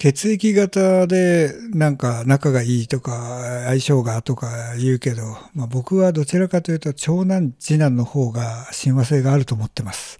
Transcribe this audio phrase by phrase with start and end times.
[0.00, 10.18] 血液型でなんか仲がいいとか相性がとか言うけど、まあ、僕はどちらかというと長男次男の方が親和性があると思ってます。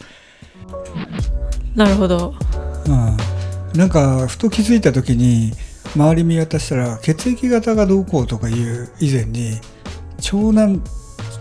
[1.75, 2.35] なるほど。
[2.89, 5.53] うん、なんかふと気づいた時に
[5.97, 9.53] 周り見渡したら血液型がどうこうとかいう以前に
[10.21, 10.85] 長男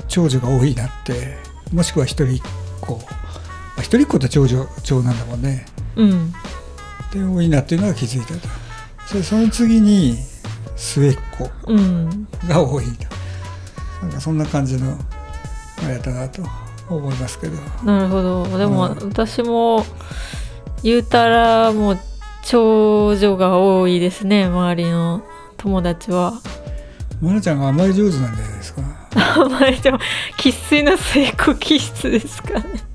[0.07, 1.35] 長女が多いなって
[1.73, 2.39] もしくは一人っ
[2.79, 3.01] 子
[3.79, 5.65] 一人っ子って長女長男だもんね。
[5.97, 6.33] うん
[7.11, 8.47] で多いなっていうのは気づいたと。
[9.07, 10.17] それその次に
[10.75, 11.49] 末っ子
[12.47, 13.07] が多いと、
[14.03, 14.95] うん、なんかそんな感じの
[15.83, 16.43] あれだなと
[16.87, 17.57] 思いますけど。
[17.83, 18.57] なるほど。
[18.57, 19.85] でも私も
[20.83, 21.99] 言うたらもう
[22.43, 25.23] 長女が多いですね周りの
[25.57, 26.41] 友達は。
[27.21, 28.81] まなちゃんが甘い上手なんじゃないですか。
[29.35, 29.99] 甘いでも
[30.37, 32.88] 生粋の末っ子気質ですかね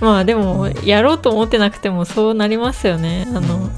[0.04, 3.26] まあでも、やろうと思ってなくてもそうなりますよね。
[3.34, 3.70] あの、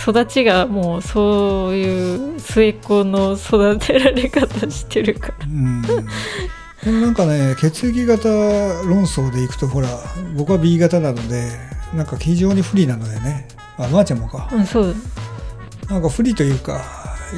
[0.00, 5.34] 育ちがもうそういう末っ子の育てられ方してるから。
[5.46, 5.82] うん。
[5.82, 9.88] でもなんかね血液型論争でいくとほら
[10.36, 11.50] 僕は B 型なので
[11.94, 13.48] なんか非常に不利なのでね。
[13.78, 14.94] あまー、あ、ちゃんもか、うん、そう。
[15.88, 16.84] なんか不利というか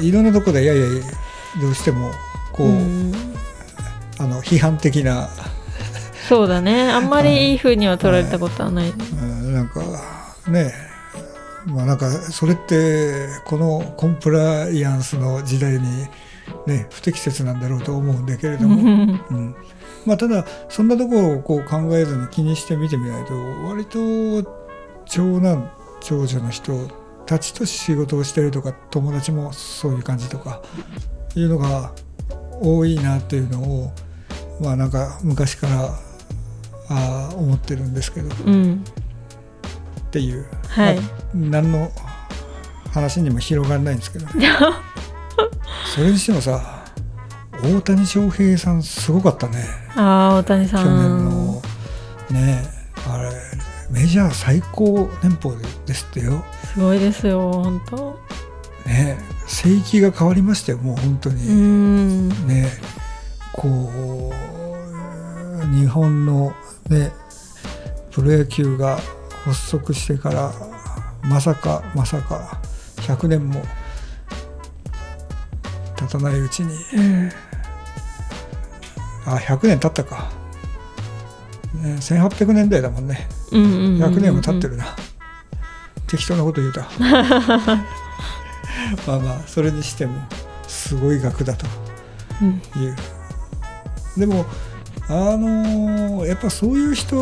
[0.01, 0.85] いろんなとこでやや
[1.61, 2.11] どうしても
[2.51, 3.13] こう、うん、
[4.19, 5.29] あの批判的な
[6.27, 6.89] そうだね。
[6.91, 9.81] あんまりいいふうには取られたことはない、うん、なんか
[10.47, 10.73] ね。
[11.65, 16.07] まあなんかそれってこのコンプライアンスの時代に
[16.65, 19.55] ね不適切なんだろうと思うんだけれども、うん。
[20.05, 23.33] まあ、ただそんなところをこう考えずに気にして見てみないと
[23.65, 24.43] 割と
[25.05, 26.87] 長男長女の人
[27.25, 30.61] たちと仕事をしてるとか友達もそういう感じとか
[31.35, 31.91] いうのが
[32.61, 33.91] 多いなっていうのを
[34.61, 35.89] まあなんか昔から
[36.89, 38.83] あ思ってるんですけど、うん、
[40.07, 40.95] っていう、はい。
[40.95, 41.91] まあ、何の
[42.93, 44.31] 話にも広がらないんですけど、ね、
[45.93, 46.83] それにしてもさ
[47.63, 49.65] 大谷翔平さんすごかったね。
[49.95, 50.83] ああ大谷さん。
[50.83, 51.61] 去年の
[52.29, 52.63] ね
[53.09, 53.31] あれ
[53.89, 55.55] メジャー最高年俸
[55.85, 56.43] ですってよ。
[56.73, 58.19] すごいですよ本当。
[58.85, 62.47] ね聖域が変わりましたよもう本当に。
[62.47, 62.69] ね
[63.53, 64.66] こう
[65.65, 66.53] 日本の
[66.89, 67.11] で
[68.11, 68.99] プロ野球が
[69.43, 70.51] 発足してから
[71.23, 72.61] まさかまさか
[72.97, 73.61] 100年も
[75.95, 77.31] 経たないうちに、うん、
[79.25, 80.29] あ100年経ったか、
[81.75, 84.95] ね、1800年代だもんね、うんうんうんうん、100年も経ってるな。
[86.07, 86.87] 適当なこと言うた。
[89.05, 90.21] まあまあそれにしても
[90.67, 91.65] すごい額だと
[92.79, 92.95] いう、
[94.15, 94.45] うん、でも
[95.09, 97.15] あのやっぱそういう人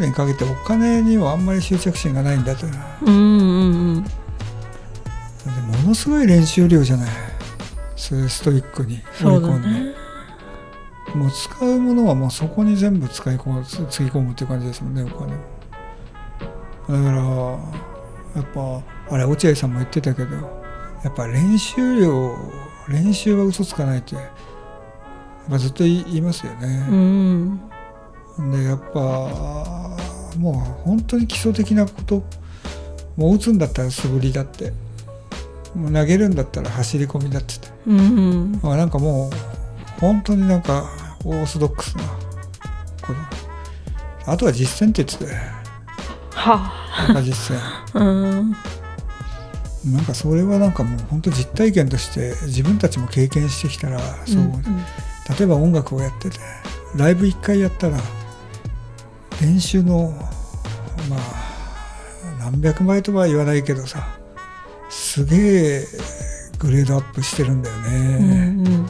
[0.00, 4.04] にかけてお金にはあんまり執着心がないんだと、うんうんうん、も
[5.88, 7.08] のすごい練習量じゃない。
[7.96, 9.94] そういうストイックに追い込んで、ね、
[11.14, 15.32] もう使うものはもうそこに全部使い込むつぎ込むっていう感じですもんねお金。
[15.32, 15.36] だ
[16.86, 16.98] から
[18.36, 18.82] やっぱ
[19.14, 20.36] あれ落合さんも言ってたけど
[21.02, 22.36] やっぱ練習量
[22.88, 24.14] 練習は嘘つかないって
[25.48, 26.86] まあ、ずっと言いますよね。
[26.90, 27.60] うん、
[28.50, 29.00] でやっぱ
[30.38, 32.22] もう本当に基礎的なこと
[33.16, 34.72] もう打つんだったら素振りだって。
[35.76, 39.30] もう投げるんだったら走り込みだってて、うん、まあ、なんかもう
[40.00, 40.90] 本当になんか
[41.22, 42.04] オーソドックスな
[43.02, 43.18] この
[44.24, 45.32] あとは実践って言ってて
[46.32, 46.72] は
[47.14, 47.22] あ。
[47.22, 47.98] 実践。
[47.98, 48.52] うん。
[49.92, 54.62] なんかそれはなんかもう本当実体験として自分たちも経験してきたらそう、うんうん、
[55.28, 56.38] 例えば音楽をやってて
[56.96, 57.98] ライブ1回やったら
[59.40, 60.10] 練習の
[61.10, 64.18] まあ何百倍とは言わないけどさ
[64.88, 65.36] すげ
[65.80, 65.86] え
[66.58, 68.16] グレードアップしてるんだよね。
[68.18, 68.86] うんうん、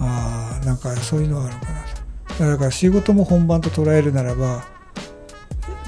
[0.00, 4.64] あなんかそういうのはあるかなだから仕事も本番と捉えるならば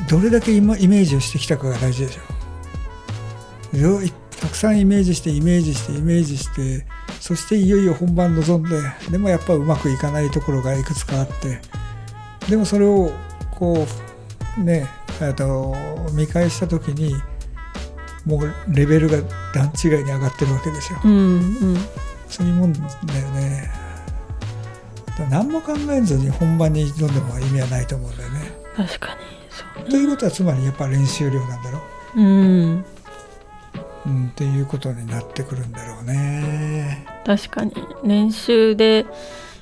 [0.09, 2.21] どれだけ今イメージをしてきたかが大事でしょ。
[4.41, 6.85] たくさんイメージしてイメージしてイメージして
[7.23, 8.83] そしていよいよ本番臨んで
[9.13, 11.61] でもやっぱうまくいかないところがいくつかあって
[12.51, 13.13] でもそれを
[13.53, 13.87] こ
[14.59, 14.89] うね
[15.37, 15.73] と
[16.15, 17.15] 見返した時に
[18.27, 19.19] もうレベルが
[19.55, 20.99] 段違いに上がってるわけですよ。
[21.05, 21.39] うんう
[21.75, 21.77] ん、
[22.29, 22.91] そういうもんだよ
[23.31, 23.71] ね。
[25.31, 28.53] 何も考えずに本番に挑んでも意味はないと思うんだよね。
[28.77, 31.81] 確かにそう、ね、ということはつまりやっぱ練習量なんだろ
[32.17, 32.21] う。
[32.21, 32.85] うん
[34.07, 37.12] うん、っていうことになってくるんだろうね。
[37.25, 37.73] 確かに
[38.05, 39.07] 練習で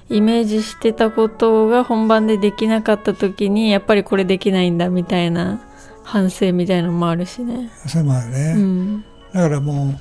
[0.08, 5.60] イメージしてたことが本番でできなかった時にやっぱりこれできないんだみたいな
[6.02, 7.70] 反省みたいなのもあるしね。
[7.86, 8.54] それもあるね。
[8.56, 9.94] うん、だからも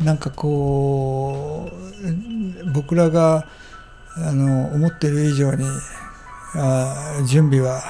[0.00, 3.46] うなんかこう僕らが
[4.16, 5.64] あの思ってる以上に
[6.54, 7.82] あ準備は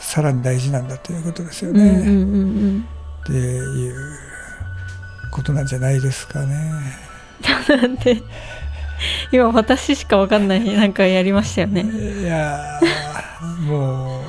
[0.00, 1.82] さらに大事なんだということですよね。
[1.82, 2.46] うんうんうんう
[2.78, 2.86] ん
[3.26, 4.18] っていう
[5.32, 7.05] ことなんじゃないですかね。
[7.68, 8.22] なんで
[9.30, 11.82] 今私しかわかんないなんかやりましたよね。
[11.82, 14.22] いやーもう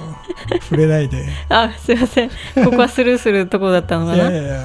[0.62, 1.25] 触れないで。
[1.50, 2.30] あすいません。
[2.30, 4.57] ここはスルーするとこだったのかいやいなや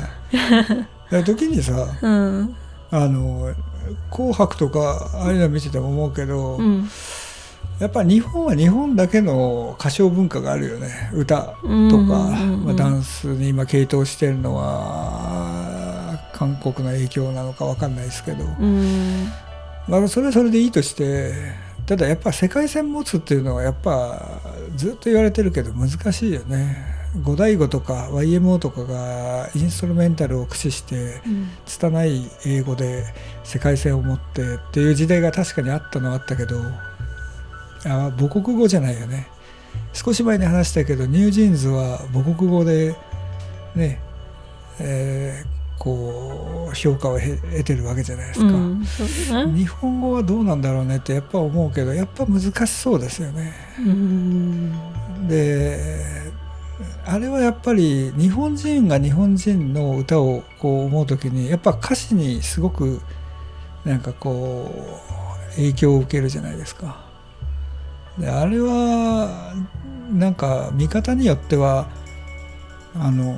[1.10, 1.22] いや。
[1.24, 2.56] 時にさうん。
[2.90, 3.54] あの
[4.10, 6.88] 「紅白」とかああいうの見てても思うけど、うん。
[7.78, 11.10] やっぱ日本は日本だけの歌唱文化があるよね。
[11.12, 11.64] 歌とか、
[12.64, 15.21] まあ、ダンスに今傾倒してるのは
[16.32, 19.28] 韓国の影響なのか分かんないですけど、うん。
[19.88, 21.32] まあ、それはそれでいいとして
[21.86, 24.40] ただやっぱ世界線持つっていうのはやっぱ
[24.76, 27.02] ずっと言われてるけど難しいよね。
[27.22, 33.04] 五大悟とか YMO とかがインストルメンタルを駆使してうん拙い英語で
[33.44, 36.58] 世界線を持ってっていう時代が確かにあったのはあったけど
[37.84, 39.26] あ母国語じゃないよね。
[39.92, 42.94] 少し前に話したけどニュージーンズは母国語で
[43.74, 44.00] ね
[44.78, 49.58] えーこう評価をへ得てるわけじゃないですか、うんね。
[49.58, 53.52] 日本語はどうなんだろうねってやっぱ思うけどやっぱ難しそうですよね。
[53.80, 55.26] うん。
[55.26, 56.30] で
[57.04, 63.00] あれはやっぱり日本人が日本人の歌をこう思う時にやっぱ歌詞にすごく
[63.84, 64.70] なんかこ
[65.50, 67.04] う影響を受けるじゃないですか。
[68.18, 69.52] であれは
[70.12, 71.88] なんか見方によっては
[72.94, 73.36] あの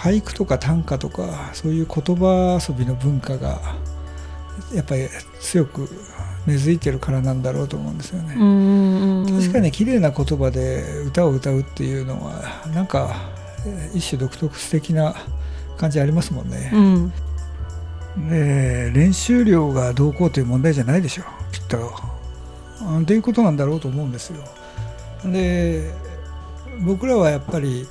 [0.00, 3.60] 俳句とか短歌とかそういう言葉遊びの文化が
[4.74, 5.08] やっぱり
[5.40, 5.88] 強く
[6.46, 8.34] 根付いてるからなんだろうと思うんですよね。
[9.30, 12.42] 確かに綺麗な言葉で歌を歌うっていうのは
[12.74, 13.14] なんか
[13.66, 15.14] えー一種独特的な
[15.76, 16.78] 感じありますもんねう。
[16.78, 17.12] ん
[18.28, 21.92] で練習量がどうこうという問題じゃないでしょうきっと。
[22.82, 24.42] うんっていうことなんだろうと思うんですよ。
[25.26, 25.92] で
[26.86, 27.86] 僕らはやっぱり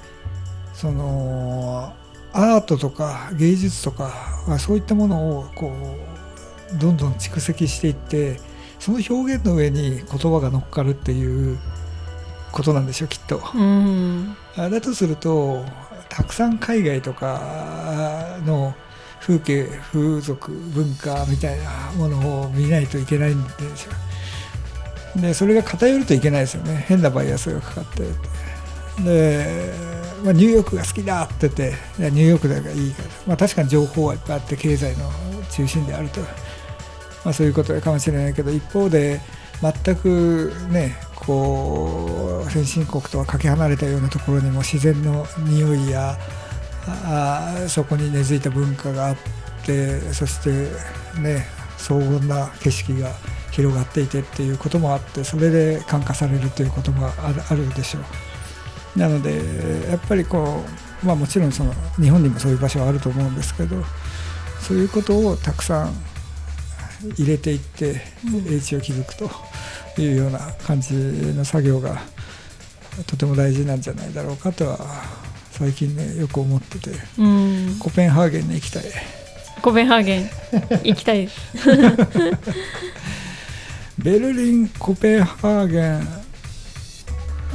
[0.80, 1.92] その
[2.32, 4.14] アートとか芸術とか
[4.60, 5.74] そういったものをこ
[6.74, 8.40] うどんどん蓄積していって
[8.80, 11.58] その表現の上に言葉が乗っかるっていう
[12.54, 13.42] ことなんでしょうきっと。
[13.54, 14.38] うん。
[14.56, 15.66] あだとすると
[16.08, 18.74] たくさん海外とかの
[19.20, 26.86] 風景風俗文化みたいなものを見ないといけないんでしょでそれが偏るといけないですよね。
[26.88, 28.04] 変なバイアスがかかって
[29.04, 29.74] で、
[30.24, 35.10] まあ、ニューヨークが好きだって言っていやニューヨークだからいいから、まあ、確かに情報はいっぱいあって経済の
[35.52, 36.28] 中心であると、ま
[37.32, 39.22] あ、そういうことかもしれないけど一方で
[39.62, 46.18] 全くねこう先進国とはかけ離れたようなところにも自然の匂いや
[47.68, 49.18] そこに根付いた文化があっ
[49.66, 50.50] てそして
[51.22, 51.46] ね
[51.78, 53.12] 荘厳な景色が
[53.52, 58.04] 広がっていてっていうこともあってそれで感化されるということもあるでしょう。
[59.00, 59.42] なので
[59.90, 60.64] やっぱりこ
[61.04, 63.82] うまあもちろんその日本にもそういう場所はあると思うんですけど
[64.60, 65.94] そういうことをたくさん
[67.18, 68.54] 入れていってうん。
[68.54, 69.30] 英知を築くと
[70.02, 72.02] いうような感じの作業が
[73.08, 74.78] とても大事なんじゃないだろうかとは
[75.52, 77.78] 最近ねよく思っててうん。
[77.80, 78.84] コペンハーゲンに行きたい。
[79.62, 80.30] コペンハーゲン
[80.84, 81.30] 行きたい。
[83.98, 86.19] ベルリンコペンハーゲン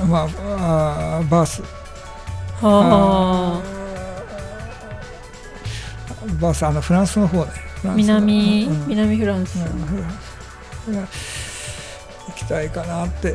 [0.09, 1.63] まああーバース。
[2.61, 3.61] は
[6.41, 7.51] バースあのフランスの方ね
[7.83, 8.87] フあランス南うん。
[8.89, 9.59] 南フランス。
[9.59, 9.65] うん
[10.87, 11.07] 行
[12.37, 13.29] きたいかなって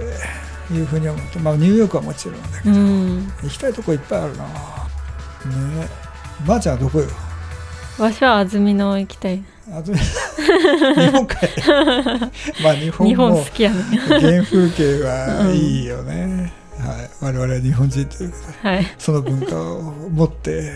[0.71, 3.31] いうふうに思って、まあ、ニューヨークはもちろんだけど、うん。
[3.43, 4.43] 行きたいとこいっぱいあるな。
[4.45, 4.49] ね。
[6.45, 7.07] ばあちゃんはどこよ？
[7.97, 11.49] わしは安曇野行きたい日本かい
[12.63, 18.69] まあ日本日本も好きやね原風景はいいよね、はい、我々は日本人ということで。
[18.69, 18.95] はい。
[18.97, 20.71] その文化を持って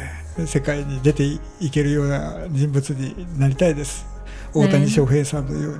[0.45, 1.39] 世界に出てい
[1.71, 4.05] けるような人物になりたいです。
[4.53, 5.79] 大谷翔平さんのように。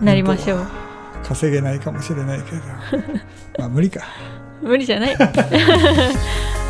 [0.00, 0.66] なりましょう。
[1.24, 2.58] 稼げないかもしれないけど。
[3.58, 4.02] まあ無理か。
[4.62, 5.16] 無理じゃない